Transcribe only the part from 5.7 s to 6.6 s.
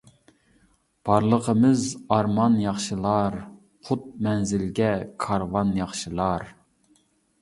ياخشىلار.